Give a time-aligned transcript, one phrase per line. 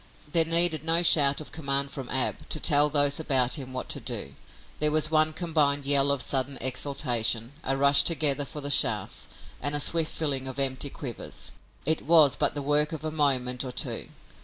[0.31, 3.99] There needed no shout of command from Ab to tell those about him what to
[3.99, 4.33] do.
[4.79, 9.27] There was one combined yell of sudden exultation, a rush together for the shafts
[9.61, 11.51] and a swift filling of empty quivers.
[11.85, 14.09] It was but the work of a moment or two.